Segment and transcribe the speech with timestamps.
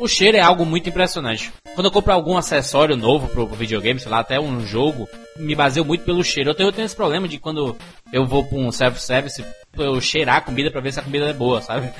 [0.00, 1.52] O cheiro é algo muito impressionante.
[1.74, 5.84] Quando eu compro algum acessório novo pro videogame, sei lá, até um jogo, me baseio
[5.84, 6.48] muito pelo cheiro.
[6.48, 7.76] Eu tenho, eu tenho esse problema de quando
[8.10, 9.44] eu vou pra um self-service,
[9.76, 11.92] eu cheirar a comida pra ver se a comida é boa, sabe?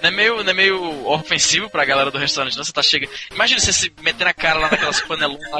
[0.00, 2.64] Não é meio, não é meio ofensivo pra galera do restaurante, não?
[2.64, 3.10] Você tá chegando.
[3.34, 5.58] Imagina você se meter na cara lá naquelas panelonas lá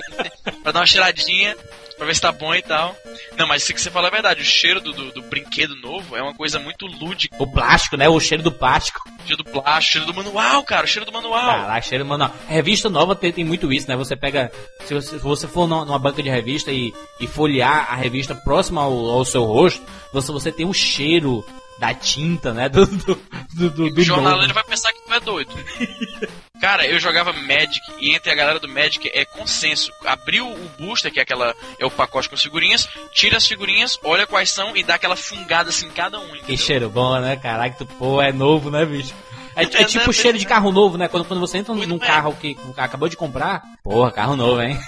[0.62, 1.56] pra dar uma cheiradinha,
[2.00, 2.96] pra ver se tá bom e tal.
[3.36, 4.40] Não, mas isso que você fala é verdade.
[4.40, 7.36] O cheiro do, do, do brinquedo novo é uma coisa muito lúdica.
[7.38, 8.08] O plástico, né?
[8.08, 9.00] O cheiro do plástico.
[9.06, 10.86] O cheiro do plástico, o cheiro do manual, cara.
[10.86, 11.60] O cheiro do manual.
[11.60, 12.34] Caraca, cheiro do manual.
[12.48, 13.96] Revista nova tem, tem muito isso, né?
[13.96, 14.50] Você pega.
[14.86, 18.80] Se você, se você for numa banca de revista e, e folhear a revista próxima
[18.80, 21.44] ao, ao seu rosto, você, você tem o cheiro
[21.78, 22.66] da tinta, né?
[22.72, 23.14] Do, do,
[23.54, 25.52] do, do, do o jornaleiro vai pensar que tu é doido.
[26.60, 29.90] Cara, eu jogava Magic e entre a galera do Magic é consenso.
[30.04, 33.98] Abriu o booster, que é aquela é o pacote com as figurinhas, tira as figurinhas,
[34.04, 36.26] olha quais são e dá aquela fungada assim em cada um.
[36.26, 36.44] Entendeu?
[36.44, 37.36] Que cheiro bom, né?
[37.36, 39.14] Caraca, tu pô, é novo, né, bicho?
[39.56, 41.08] É, é tipo o cheiro de carro novo, né?
[41.08, 44.78] Quando, quando você entra num carro que acabou de comprar, porra, carro novo, hein?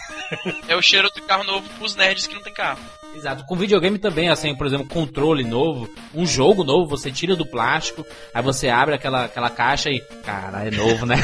[0.67, 2.81] É o cheiro do carro novo pros nerds que não tem carro.
[3.15, 3.45] Exato.
[3.45, 8.05] Com videogame também, assim, por exemplo, controle novo, um jogo novo, você tira do plástico,
[8.35, 10.01] aí você abre aquela, aquela caixa e.
[10.25, 11.17] Cara, é novo, né?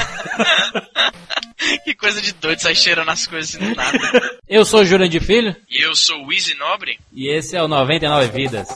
[1.84, 3.98] que coisa de doido, sai cheirando as coisas assim do nada.
[4.48, 5.56] Eu sou o Jurandir Filho.
[5.68, 6.98] E eu sou o Easy Nobre.
[7.12, 8.68] E esse é o 99 Vidas.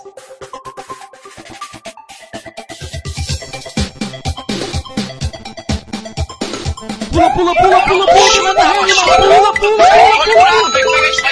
[7.13, 8.73] Pula, pula, pula, pula, pula, pula, pula,
[9.17, 9.87] pula, pula,
[10.73, 11.32] Pega,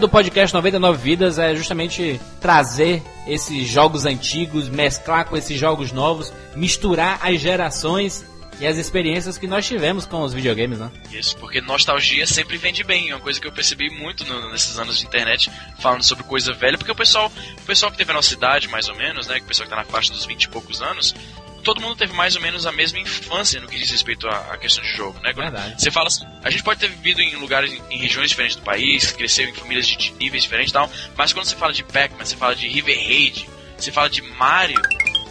[0.00, 6.32] Do podcast 99 Vidas é justamente trazer esses jogos antigos, mesclar com esses jogos novos,
[6.56, 8.24] misturar as gerações
[8.60, 10.90] e as experiências que nós tivemos com os videogames, né?
[11.10, 13.10] Isso, porque nostalgia sempre vende bem.
[13.10, 16.52] É uma coisa que eu percebi muito no, nesses anos de internet, falando sobre coisa
[16.52, 19.38] velha, porque o pessoal, o pessoal que teve a nossa idade, mais ou menos, né?
[19.38, 21.14] O pessoal que tá na faixa dos 20 e poucos anos,
[21.60, 24.82] todo mundo teve mais ou menos a mesma infância no que diz respeito à, questão
[24.82, 25.32] de jogo, né?
[25.32, 25.80] Verdade.
[25.80, 28.62] Você fala assim, a gente pode ter vivido em lugares, em, em regiões diferentes do
[28.62, 31.82] país, cresceu em famílias de, de níveis diferentes e tal, mas quando você fala de
[31.84, 34.80] Pac-Man, você fala de River Raid, você fala de Mario,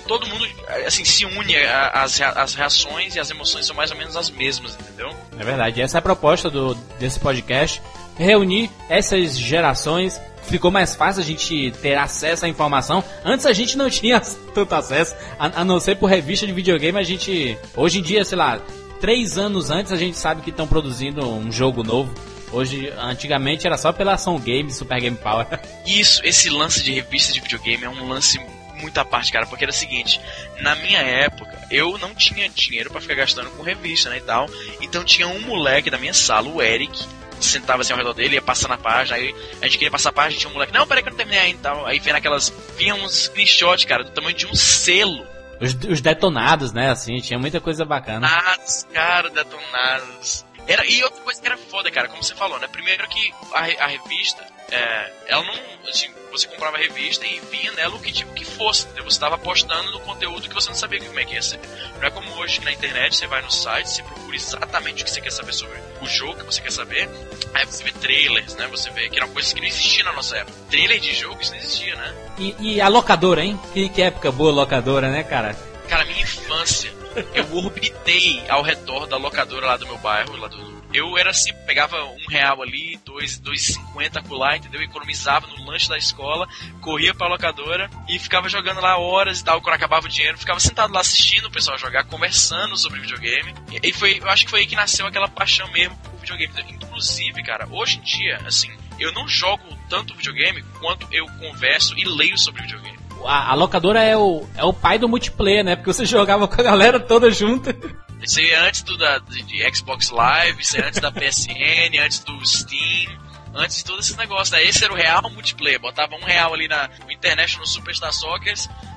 [0.08, 0.48] todo mundo
[0.88, 4.76] assim se une as, as reações e as emoções são mais ou menos as mesmas,
[4.80, 5.16] entendeu?
[5.38, 5.82] É verdade.
[5.82, 7.80] Essa é a proposta do, desse podcast.
[8.20, 10.22] Reunir essas gerações.
[10.44, 13.04] Ficou mais fácil a gente ter acesso à informação.
[13.24, 14.20] Antes a gente não tinha
[14.54, 17.00] tanto acesso, a, a não ser por revista de videogame.
[17.00, 18.60] A gente, hoje em dia, sei lá,
[19.00, 22.14] três anos antes a gente sabe que estão produzindo um jogo novo.
[22.52, 25.48] Hoje, antigamente era só pela ação game, Super Game Power.
[25.86, 28.40] Isso, esse lance de revista de videogame é um lance
[28.82, 30.20] muita parte, cara, porque era o seguinte,
[30.62, 34.48] na minha época, eu não tinha dinheiro para ficar gastando com revista, né, e tal.
[34.82, 37.06] Então tinha um moleque da minha sala, o Eric,
[37.46, 40.14] sentava assim ao redor dele, ia passando a página, aí a gente queria passar a
[40.14, 41.86] página, tinha um moleque, não, peraí que eu não terminei ainda e tal.
[41.86, 45.26] Aí vinha aquelas, vinha uns screenshots, cara, do tamanho de um selo.
[45.62, 48.28] Os, os detonados, né, assim, tinha muita coisa bacana.
[48.28, 50.46] Detonados, cara, detonados.
[50.68, 52.68] Era, e outra coisa que era foda, cara, como você falou, né?
[52.68, 55.70] Primeiro que a, a revista, é, ela não.
[55.90, 58.86] Assim, você comprava a revista e vinha nela o que tipo que fosse.
[58.86, 59.06] Entendeu?
[59.06, 61.60] Você estava apostando no conteúdo que você não sabia como é que ia ser.
[62.00, 65.06] Não é como hoje que na internet você vai no site, você procura exatamente o
[65.06, 67.10] que você quer saber sobre o jogo que você quer saber.
[67.54, 68.68] Aí você vê trailers, né?
[68.68, 70.58] Você vê que era uma coisa que não existia na nossa época.
[70.70, 72.16] Trailer de jogo, isso não existia, né?
[72.38, 73.60] E, e a locadora, hein?
[73.74, 75.56] Que, que época boa locadora, né, cara?
[75.88, 76.92] Cara, minha infância.
[77.34, 81.54] Eu orbitei ao redor da locadora lá do meu bairro, lá do, eu era assim,
[81.66, 84.82] pegava um real ali, dois, dois cinquenta lá, entendeu?
[84.82, 86.48] Economizava no lanche da escola,
[86.82, 89.62] corria pra locadora e ficava jogando lá horas e tal.
[89.62, 93.54] Quando acabava o dinheiro, ficava sentado lá assistindo o pessoal jogar, conversando sobre videogame.
[93.84, 96.54] E foi, eu acho que foi aí que nasceu aquela paixão mesmo por videogame.
[96.70, 102.04] Inclusive, cara, hoje em dia, assim, eu não jogo tanto videogame quanto eu converso e
[102.04, 103.00] leio sobre videogame.
[103.26, 105.76] A, a locadora é o, é o pai do multiplayer, né?
[105.76, 107.76] Porque você jogava com a galera toda junta.
[108.22, 112.20] Isso aí é antes do, da, de, Xbox Live, isso é antes da PSN, antes
[112.20, 114.64] do Steam antes de todo esse negócio, né?
[114.64, 115.80] Esse era o real multiplayer.
[115.80, 118.54] Botava um real ali na no International Superstar Soccer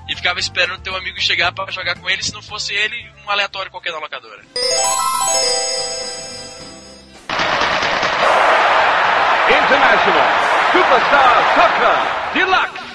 [0.09, 2.23] e ficava esperando teu amigo chegar para jogar com ele.
[2.23, 4.43] Se não fosse ele, um aleatório qualquer da locadora.
[9.49, 12.92] International Superstar Soccer Deluxe.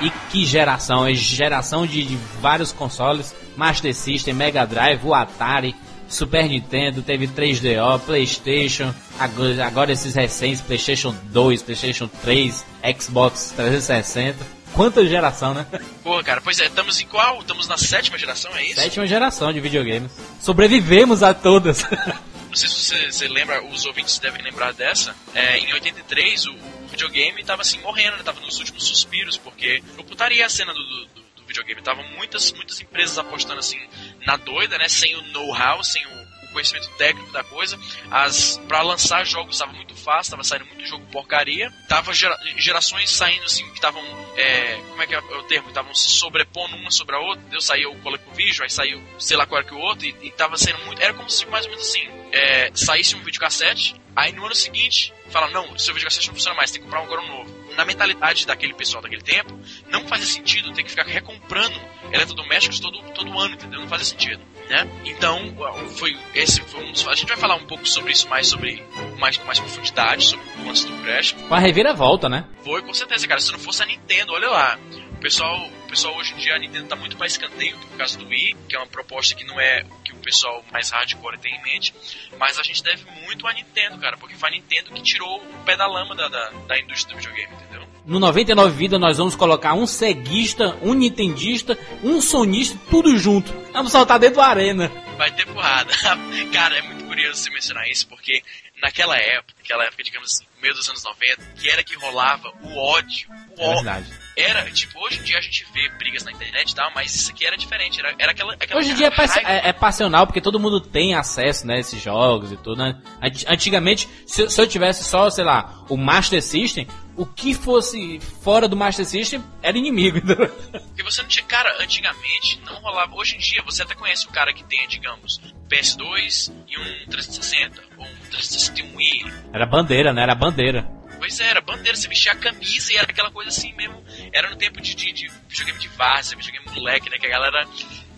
[0.00, 5.74] E que geração, é geração de, de vários consoles, Master System, Mega Drive, o Atari,
[6.08, 12.64] Super Nintendo, teve 3DO, Playstation, agora, agora esses recentes, Playstation 2, Playstation 3,
[12.98, 14.60] Xbox 360.
[14.72, 15.66] Quanta geração, né?
[16.02, 17.40] Porra, cara, pois é, estamos em qual?
[17.40, 18.80] Estamos na sétima geração, é isso?
[18.80, 20.10] Sétima geração de videogames.
[20.40, 21.84] Sobrevivemos a todas.
[22.50, 25.14] Não sei se você, você lembra, os ouvintes devem lembrar dessa.
[25.32, 28.22] É, em 83, o, o videogame tava assim, morrendo, né?
[28.22, 31.06] Tava nos últimos suspiros, porque eu putaria a cena do, do,
[31.36, 31.82] do videogame.
[31.82, 33.80] Tava muitas, muitas empresas apostando assim
[34.26, 34.88] na doida, né?
[34.88, 36.20] Sem o know-how, sem o
[36.52, 37.78] conhecimento técnico da coisa.
[38.10, 41.72] As para lançar jogos estava muito fácil, tava saindo muito jogo porcaria.
[41.88, 44.02] Tava gera, gerações saindo assim que estavam
[44.36, 45.68] é, como é que é o termo?
[45.68, 47.42] Estavam se sobrepondo uma sobre a outra.
[47.48, 50.30] Deu saiu o ColecoVision, aí saiu sei lá qual era que o outro e, e
[50.30, 54.32] tava sendo muito, era como se mais ou menos assim, é, saísse um videocassete, aí
[54.32, 57.22] no ano seguinte fala não, seu videocassete não funciona mais, tem que comprar um agora
[57.26, 59.58] novo na mentalidade daquele pessoal daquele tempo,
[59.88, 61.80] não fazia sentido ter que ficar recomprando
[62.12, 63.80] eletrodomésticos todo, todo ano, entendeu?
[63.80, 64.88] Não fazia sentido, né?
[65.04, 65.56] Então,
[65.96, 68.84] foi esse foi um, a gente vai falar um pouco sobre isso mais sobre
[69.18, 71.34] mais com mais profundidade sobre o lance do Crash.
[71.46, 72.44] Uma reviravolta, né?
[72.64, 73.40] Foi com certeza, cara.
[73.40, 74.78] Se não fosse a Nintendo, olha lá.
[75.12, 78.26] O pessoal, pessoal hoje em dia a Nintendo tá muito mais escanteio por causa do
[78.28, 81.52] Wii, que é uma proposta que não é o que o pessoal mais hardcore tem
[81.52, 81.92] em mente,
[82.38, 85.64] mas a gente deve muito à Nintendo, cara, porque foi a Nintendo que tirou o
[85.64, 87.86] pé da lama da, da, da indústria do videogame, entendeu?
[88.06, 93.52] No 99 Vida nós vamos colocar um ceguista, um nintendista, um sonista, tudo junto.
[93.72, 94.88] Vamos soltar dentro da arena.
[95.18, 95.92] Vai ter porrada.
[96.52, 98.42] Cara, é muito curioso você mencionar isso, porque
[98.80, 102.76] naquela época, naquela época, digamos assim, meio dos anos 90, que era que rolava o
[102.76, 103.28] ódio.
[103.58, 103.74] O é ódio.
[103.84, 104.20] verdade.
[104.36, 107.30] Era, tipo, hoje em dia a gente vê brigas na internet e tal, mas isso
[107.30, 107.98] aqui era diferente.
[108.00, 108.80] Era, era aquela, aquela.
[108.80, 109.50] Hoje em dia é, pass- raiva.
[109.50, 113.00] é- é passional, porque todo mundo tem acesso, né, a esses jogos e tudo, né?
[113.20, 116.86] Ant- Antigamente, se, se eu tivesse só, sei lá, o Master System,
[117.16, 120.48] o que fosse fora do Master System era inimigo, entendeu?
[120.48, 121.44] Porque você não tinha.
[121.44, 123.14] Cara, antigamente não rolava.
[123.16, 127.82] Hoje em dia você até conhece um cara que tenha, digamos, PS2 e um 360,
[127.98, 129.32] ou um 361 Wii.
[129.52, 130.22] Era bandeira, né?
[130.22, 131.00] Era bandeira.
[131.18, 134.02] Pois é, era bandeira, você vestia a camisa e era aquela coisa assim mesmo.
[134.32, 137.18] Era no tempo de, de, de videogame de várzea, videogame moleque, né?
[137.18, 137.68] Que a galera.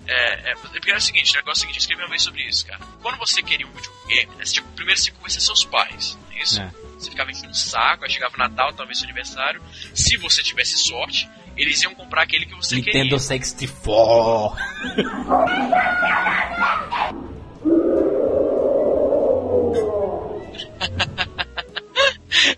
[0.07, 2.23] É, é, porque era o seguinte, o negócio é o seguinte, eu escrevi uma vez
[2.23, 2.81] sobre isso, cara.
[3.01, 6.43] Quando você queria um videogame, né, você, tipo, primeiro você conhecia seus pais, não é
[6.43, 6.61] isso?
[6.61, 6.71] É.
[6.99, 9.63] Você ficava enchendo um saco, aí chegava o Natal, talvez seu aniversário.
[9.95, 13.19] Se você tivesse sorte, eles iam comprar aquele que você Nintendo queria.
[13.19, 14.57] 64.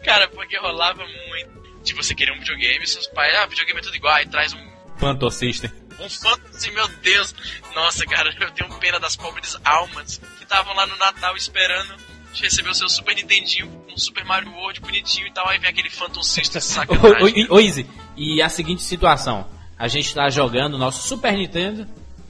[0.04, 1.64] Cara, porque rolava muito.
[1.82, 4.54] De você querer um videogame e seus pais, ah, videogame é tudo igual, aí traz
[4.54, 5.70] um, Phantom System.
[6.00, 7.34] um fantasy, meu Deus.
[7.74, 11.94] Nossa, cara, eu tenho pena das pobres almas que estavam lá no Natal esperando
[12.32, 15.88] receber o seu Super Nintendinho um Super Mario World bonitinho e tal, aí vem aquele
[15.88, 17.46] Phantom System sacanagem.
[17.48, 17.86] ô, Easy,
[18.16, 19.46] e a seguinte situação.
[19.78, 21.86] A gente tá jogando nosso Super Nintendo,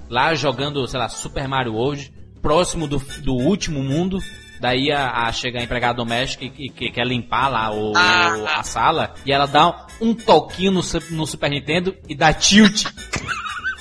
[0.09, 4.19] lá jogando, sei lá, Super Mario World, próximo do, do último mundo.
[4.64, 8.34] Daí a, a chega a empregada doméstica que, que quer limpar lá o, Ah.
[8.38, 10.81] o- a sala e ela dá um toquinho no,
[11.11, 12.87] no Super Nintendo e dá tilt.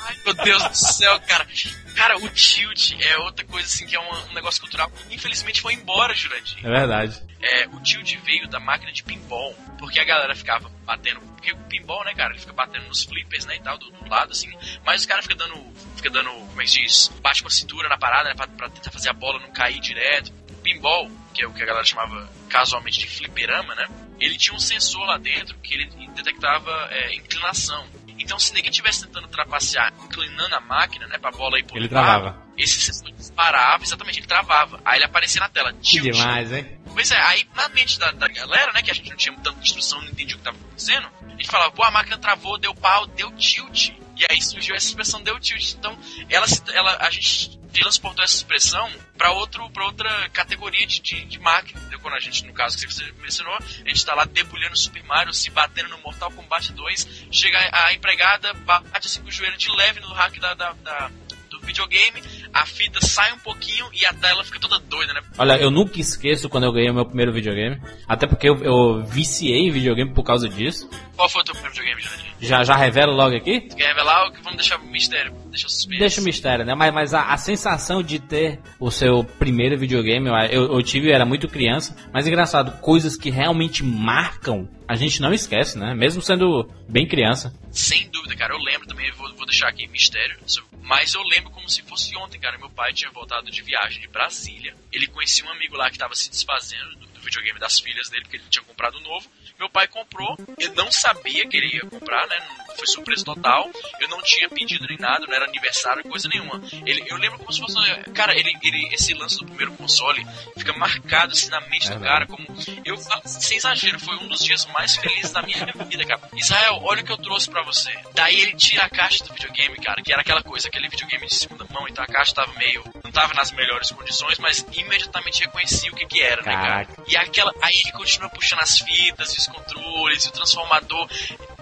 [0.06, 1.47] Ai, meu Deus do céu, cara.
[1.95, 4.91] Cara, o tilt é outra coisa assim que é um, um negócio cultural.
[5.09, 6.57] Infelizmente foi embora, Jurandir.
[6.66, 7.21] É verdade.
[7.42, 11.21] É, o tilt veio da máquina de pinball, porque a galera ficava batendo.
[11.35, 14.09] Porque o pinball, né, cara, ele fica batendo nos flippers, né, e tal, do, do
[14.09, 14.49] lado, assim.
[14.85, 15.63] Mas os caras ficam dando.
[15.95, 17.09] Fica dando, como é que diz?
[17.21, 19.80] Bate com a cintura na parada, né, pra, pra tentar fazer a bola não cair
[19.80, 20.33] direto.
[20.64, 23.88] Pinball, que é o que a galera chamava casualmente de fliperama, né?
[24.20, 27.86] Ele tinha um sensor lá dentro que ele detectava é, inclinação.
[28.20, 31.90] Então, se ninguém estivesse tentando trapacear, inclinando a máquina, né, pra bola ir pro Ele
[31.90, 32.38] travava.
[32.56, 34.80] esse sensor disparava, exatamente, ele travava.
[34.86, 36.16] Aí ele aparecia na tela, Que tilt.
[36.16, 36.80] demais, hein?
[36.94, 39.60] Pois é, aí na mente da, da galera, né, que a gente não tinha tanta
[39.60, 42.74] instrução, não entendia o que tava acontecendo, a gente falava, pô, a máquina travou, deu
[42.76, 43.90] pau, deu tilt.
[44.16, 45.74] E aí surgiu essa expressão deu tilt.
[45.74, 45.98] Então,
[46.30, 51.39] ela, ela a gente transportou essa expressão para outro para outra categoria de, de, de
[51.39, 51.80] máquina.
[51.80, 51.99] Entendeu?
[51.99, 55.03] Quando a gente, no caso que você mencionou, a gente tá lá debulhando o Super
[55.03, 59.57] Mario, se batendo no Mortal Kombat 2, chega a, empregada, bate assim com o joelho
[59.57, 61.09] de leve no hack da, da- da-
[61.49, 62.21] do videogame,
[62.53, 65.21] a fita sai um pouquinho e a tela fica toda doida, né?
[65.37, 67.80] Olha, eu nunca esqueço quando eu ganhei o meu primeiro videogame.
[68.07, 70.89] Até porque eu, eu viciei em videogame por causa disso.
[71.15, 72.33] Qual foi o teu primeiro videogame, Jurandir?
[72.42, 73.61] Já, já revelo logo aqui?
[73.61, 75.33] Quer revelar ou que vamos deixar o mistério?
[75.54, 76.00] Deixa o suspense.
[76.00, 76.74] Deixa o mistério, né?
[76.74, 81.14] Mas, mas a, a sensação de ter o seu primeiro videogame, eu, eu, tive, eu
[81.14, 81.95] era muito criança.
[82.12, 85.94] Mas engraçado, coisas que realmente marcam, a gente não esquece, né?
[85.94, 87.54] Mesmo sendo bem criança.
[87.72, 88.56] Sem dúvida, cara.
[88.56, 90.40] Eu lembro também, vou, vou deixar aqui mistério.
[90.81, 92.57] Mas eu lembro como se fosse ontem, cara.
[92.57, 94.74] Meu pai tinha voltado de viagem de Brasília.
[94.92, 98.24] Ele conhecia um amigo lá que estava se desfazendo do, do videogame das filhas dele,
[98.24, 99.30] porque ele tinha comprado um novo.
[99.60, 102.38] Meu pai comprou, eu não sabia que ele ia comprar, né?
[102.75, 103.69] Foi surpresa total.
[103.99, 106.61] Eu não tinha pedido nem nada, não era aniversário, coisa nenhuma.
[106.85, 107.77] Ele, eu lembro como se fosse.
[108.13, 110.25] Cara, ele, ele, esse lance do primeiro console
[110.57, 112.25] fica marcado assim na mente É do cara.
[112.27, 112.45] Como.
[112.85, 116.21] Eu, sem exagero, foi um dos dias mais felizes da minha vida, cara.
[116.35, 117.92] Israel, olha o que eu trouxe pra você.
[118.13, 121.35] Daí ele tira a caixa do videogame, cara, que era aquela coisa, aquele videogame de
[121.35, 122.83] segunda mão, então a caixa tava meio.
[123.03, 126.87] não tava nas melhores condições, mas imediatamente reconhecia o que que era, né, cara?
[127.07, 127.53] E aquela.
[127.61, 131.07] Aí ele continua puxando as fitas, os controles, o transformador.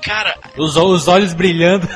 [0.02, 1.88] Cara, Os, os olhos brilhando.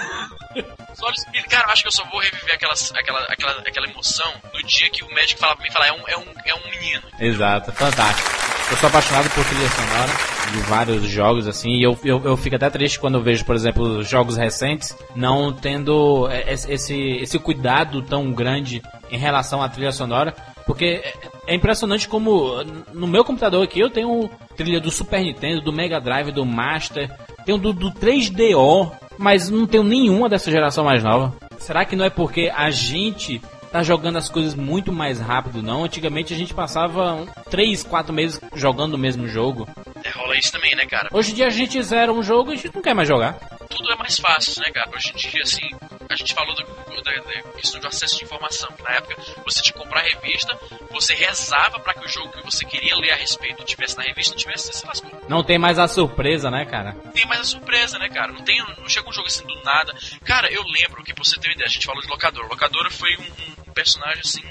[0.94, 1.24] os olhos.
[1.50, 4.90] Cara, eu acho que eu só vou reviver aquelas, aquela, aquela, aquela emoção no dia
[4.90, 7.02] que o médico fala pra mim falar, é um, é um, é um menino.
[7.20, 8.30] Exato, fantástico.
[8.72, 10.12] Eu sou apaixonado por trilha sonora
[10.52, 13.56] de vários jogos, assim, e eu, eu, eu fico até triste quando eu vejo, por
[13.56, 18.82] exemplo, jogos recentes não tendo esse, esse, esse cuidado tão grande
[19.12, 20.34] em relação à trilha sonora,
[20.66, 21.14] porque é-
[21.48, 26.00] é impressionante como no meu computador aqui eu tenho trilha do Super Nintendo, do Mega
[26.02, 27.12] Drive, do Master,
[27.46, 31.34] tenho do, do 3DO, mas não tenho nenhuma dessa geração mais nova.
[31.60, 35.84] Será que não é porque a gente tá jogando as coisas muito mais rápido, não?
[35.84, 39.68] Antigamente a gente passava um, 3, 4 meses jogando o mesmo jogo.
[40.04, 41.10] É, rola isso também, né, cara?
[41.12, 43.34] Hoje em dia a gente zera um jogo e a gente não quer mais jogar.
[43.70, 44.90] Tudo é mais fácil, né, cara?
[44.96, 45.70] Hoje em dia, assim,
[46.15, 46.63] a gente falou do,
[47.03, 48.72] da, da questão de acesso de informação.
[48.72, 50.57] Que na época você tinha que comprar a revista,
[50.89, 54.31] você rezava pra que o jogo que você queria ler a respeito tivesse na revista,
[54.31, 55.12] não tivesse, você se lascou.
[55.27, 56.93] Não tem mais a surpresa, né, cara?
[56.93, 58.31] Não tem mais a surpresa, né, cara?
[58.31, 59.93] Não, tem, não chega um jogo assim do nada.
[60.24, 62.48] Cara, eu lembro que, pra você ter uma ideia, a gente falou de locadora.
[62.48, 64.43] Locadora foi um, um personagem, assim,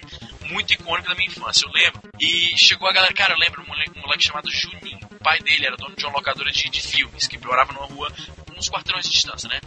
[0.50, 2.02] muito icônico da minha infância, eu lembro.
[2.20, 5.00] E chegou a galera, cara, eu lembro um moleque, um moleque chamado Juninho.
[5.10, 8.12] O pai dele era dono de uma locadora de, de filmes, que morava numa rua,
[8.56, 9.60] uns quarteirões de distância, né?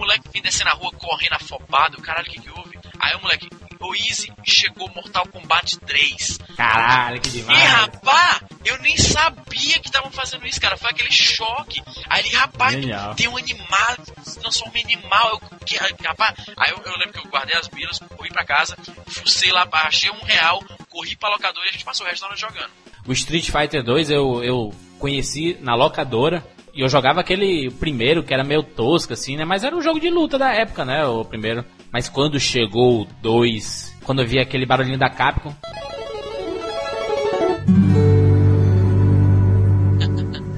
[0.00, 2.78] O moleque vem descer na rua correndo afobado, caralho, o que que houve?
[2.98, 6.38] Aí o moleque, o Easy, chegou Mortal Kombat 3.
[6.56, 7.62] Caralho, que E demais.
[7.64, 10.78] rapaz, eu nem sabia que estavam fazendo isso, cara.
[10.78, 11.82] Foi aquele choque.
[12.08, 12.74] Aí ele, rapaz,
[13.14, 15.32] tem um animal, se transforma em animal.
[15.32, 18.78] Eu, que, rapaz, aí eu, eu lembro que eu guardei as bilas, corri pra casa,
[19.06, 22.28] fucei lá, achei um real, corri pra locadora e a gente passou o resto da
[22.28, 22.70] noite jogando.
[23.06, 26.42] O Street Fighter 2 eu, eu conheci na locadora.
[26.72, 29.44] E eu jogava aquele primeiro que era meio tosco, assim, né?
[29.44, 31.04] Mas era um jogo de luta da época, né?
[31.04, 31.64] O primeiro.
[31.92, 35.52] Mas quando chegou o 2, quando eu vi aquele barulhinho da Capcom.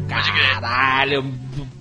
[0.06, 1.24] Caralho,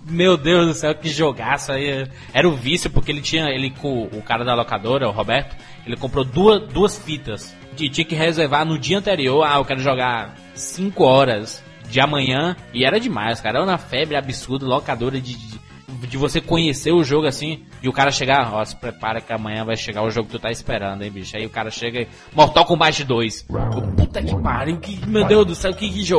[0.10, 2.08] meu Deus do céu, que jogaço aí.
[2.34, 5.98] Era o vício, porque ele tinha, ele com o cara da locadora, o Roberto, ele
[5.98, 7.54] comprou duas, duas fitas.
[7.78, 12.56] E tinha que reservar no dia anterior, ah, eu quero jogar 5 horas de amanhã.
[12.74, 13.60] E era demais, cara.
[13.60, 15.60] Era uma febre absurda, locadora de, de,
[16.08, 17.64] de você conhecer o jogo assim.
[17.84, 20.40] E o cara chegar, ó, se prepara que amanhã vai chegar o jogo que tu
[20.40, 21.36] tá esperando, hein, bicho.
[21.36, 22.08] Aí o cara chega e.
[22.34, 23.46] Mortal Kombat 2.
[23.50, 26.14] Eu, Puta que pariu, que, meu Deus do céu, que, que.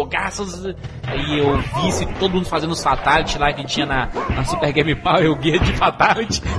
[1.04, 4.72] Aí eu vi esse, todo mundo fazendo os Fatality lá que tinha na, na Super
[4.72, 6.42] Game Power, o guia de Fatality.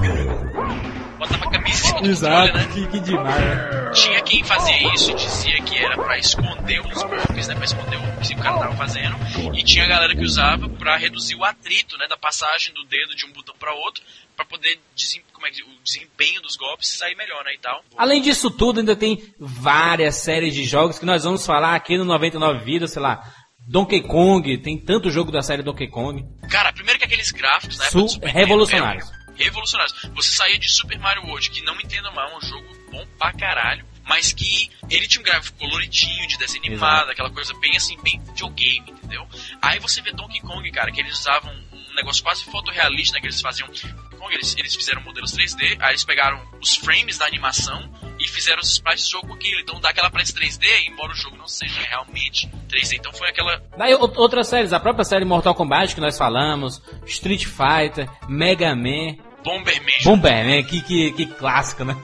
[1.20, 2.70] Botava camisa do controle, né?
[2.74, 3.42] que, que demais.
[3.46, 3.92] né?
[3.94, 7.56] Tinha quem fazia isso e dizia que era pra esconder os golpes, né?
[7.56, 9.16] Pra esconder o que o cara tava fazendo.
[9.56, 12.08] E tinha a galera que usava pra reduzir o atrito, né?
[12.08, 14.04] Da passagem do dedo de um botão pra outro,
[14.36, 17.54] pra poder desem- como é que, o desempenho dos golpes sair melhor, né?
[17.54, 17.84] E tal.
[17.98, 22.06] Além disso tudo, ainda tem várias séries de jogos que nós vamos falar aqui no
[22.06, 23.22] 99 Vidas, sei lá.
[23.66, 26.22] Donkey Kong, tem tanto jogo da série Donkey Kong.
[26.50, 27.86] Cara, primeiro que aqueles gráficos, né?
[27.86, 29.10] Su- revolucionários.
[29.36, 29.96] Revolucionários.
[30.14, 33.34] Você saía de Super Mario World, que não entenda mal, é um jogo bom pra
[33.34, 33.86] caralho.
[34.06, 38.20] Mas que ele tinha um gráfico coloridinho, de desenho animado, aquela coisa bem assim, bem
[38.20, 39.28] videogame, entendeu?
[39.62, 43.22] Aí você vê Donkey Kong, cara, que eles usavam um negócio quase fotorrealista, né?
[43.22, 43.70] Que eles faziam.
[44.18, 48.62] Kong, eles, eles fizeram modelos 3D, aí eles pegaram os frames da animação e fizeram
[48.62, 49.62] os sprites do jogo com aquilo.
[49.62, 52.98] Então dá aquela aparência 3D, embora o jogo não seja realmente 3D.
[52.98, 57.46] Então foi aquela Daí outras séries, a própria série Mortal Kombat que nós falamos, Street
[57.46, 60.04] Fighter, Mega Man, Bomberman.
[60.04, 61.96] Bomberman, que, que, que clássico, né?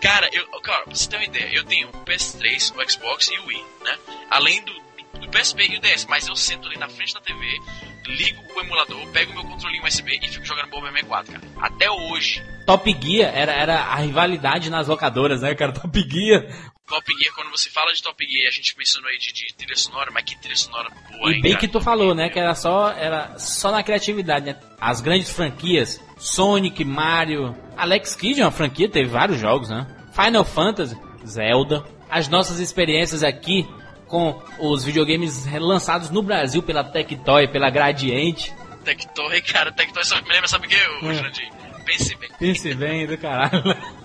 [0.00, 3.38] Cara, eu, cara, pra você ter uma ideia, eu tenho o PS3, o Xbox e
[3.38, 3.96] o Wii, né?
[4.30, 4.72] Além do,
[5.20, 7.44] do PSP e o DS, mas eu sento ali na frente da TV,
[8.06, 11.44] ligo o emulador, pego o meu controlinho USB e fico jogando Bomberman 4, cara.
[11.60, 15.72] Até hoje, Top Gear era, era a rivalidade nas locadoras, né, cara?
[15.72, 16.46] Top Gear.
[16.86, 19.76] Top Gear, quando você fala de Top Gear, a gente mencionou aí de, de trilha
[19.76, 21.60] sonora, mas que trilha sonora boa, E hein, bem cara?
[21.60, 22.28] que tu falou, né?
[22.28, 24.56] Que era só, era só na criatividade, né?
[24.80, 29.86] As grandes franquias, Sonic, Mario, Alex Kidd é uma franquia, teve vários jogos, né?
[30.14, 31.84] Final Fantasy, Zelda.
[32.10, 33.66] As nossas experiências aqui
[34.06, 38.54] com os videogames lançados no Brasil pela Tectoy, pela Gradiente.
[38.84, 41.14] Tectoy, cara, Tectoy só me lembra, sabe o que, ô É.
[41.14, 41.50] Jurandir?
[41.84, 42.30] Pense bem.
[42.38, 43.62] Pense bem do caralho.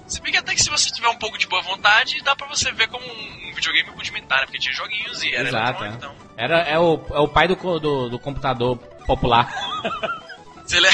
[0.08, 2.46] Se bem que até que se você tiver um pouco de boa vontade, dá pra
[2.48, 4.46] você ver como um, um videogame rudimentar, né?
[4.46, 5.88] Porque tinha joguinhos e era Exato, é.
[5.88, 6.14] então.
[6.36, 9.50] Era, é, o, é o pai do, do, do computador popular.
[10.66, 10.92] Se ele é...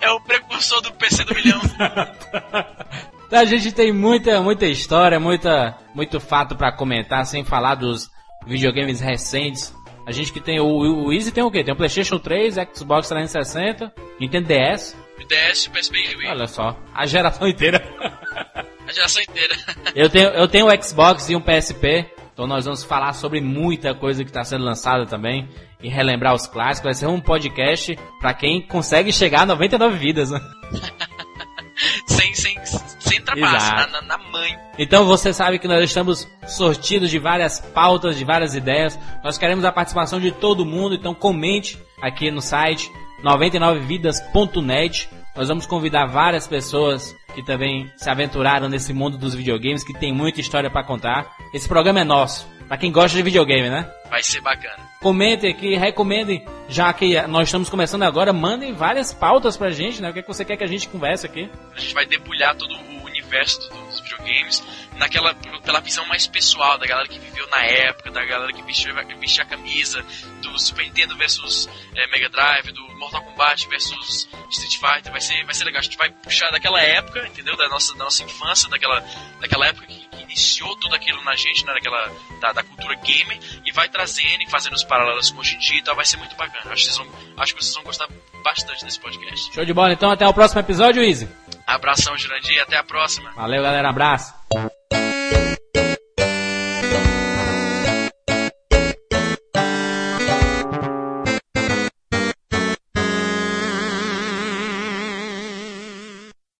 [0.00, 1.60] é o precursor do PC do milhão.
[3.32, 8.10] A gente tem muita, muita história, muita, muito fato pra comentar, sem falar dos
[8.44, 9.72] videogames recentes.
[10.04, 11.62] A gente que tem o, o Easy tem o quê?
[11.62, 14.96] Tem o PlayStation 3, Xbox 360, Nintendo DS.
[15.24, 16.28] DS, PSP e Wii.
[16.28, 17.82] Olha só, a geração inteira.
[18.88, 19.54] A geração inteira.
[19.94, 23.94] eu tenho, eu tenho o Xbox e um PSP, então nós vamos falar sobre muita
[23.94, 25.48] coisa que está sendo lançada também
[25.80, 26.84] e relembrar os clássicos.
[26.84, 30.40] Vai ser um podcast pra quem consegue chegar a 99 vidas, né?
[32.06, 32.56] sem, sem,
[32.98, 34.58] sem trapaça, na, na, na mãe.
[34.78, 38.98] Então você sabe que nós estamos sortidos de várias pautas, de várias ideias.
[39.22, 42.90] Nós queremos a participação de todo mundo, então comente aqui no site
[43.22, 45.08] 99vidas.net.
[45.36, 50.12] Nós vamos convidar várias pessoas que também se aventuraram nesse mundo dos videogames, que tem
[50.12, 51.26] muita história pra contar.
[51.54, 53.88] Esse programa é nosso, pra quem gosta de videogame, né?
[54.10, 54.90] Vai ser bacana.
[55.00, 60.10] Comentem aqui, recomendem, já que nós estamos começando agora, mandem várias pautas pra gente, né?
[60.10, 61.48] O que, é que você quer que a gente converse aqui?
[61.74, 62.99] A gente vai debulhar todo o
[63.30, 64.62] universo do- dos videogames
[64.96, 65.34] naquela
[65.64, 69.44] pela visão mais pessoal da galera que viveu na época, da galera que vestiu, a
[69.44, 70.04] camisa,
[70.42, 75.12] do Super Nintendo versus eh, Mega Drive, do Mortal Kombat versus Street Fighter.
[75.12, 75.80] Vai ser, vai ser legal.
[75.80, 77.56] A gente vai puxar daquela época, entendeu?
[77.56, 79.00] Da nossa, da nossa infância, daquela,
[79.40, 81.72] daquela época que, que iniciou tudo aquilo na gente, né?
[81.72, 85.58] Daquela, da, da cultura gamer, e vai trazendo e fazendo os paralelos com hoje em
[85.58, 85.94] dia e tal.
[85.96, 86.72] Vai ser muito bacana.
[86.72, 88.08] Acho que vocês vão, acho que vocês vão gostar
[88.44, 89.54] bastante desse podcast.
[89.54, 91.28] Show de bola, então até o próximo episódio, Easy.
[91.74, 93.30] Abração, Jurandir, até a próxima.
[93.32, 94.39] Valeu, galera, abraço.